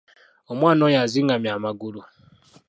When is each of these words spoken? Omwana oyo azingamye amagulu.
Omwana 0.51 0.81
oyo 0.87 0.97
azingamye 1.05 1.49
amagulu. 1.57 2.01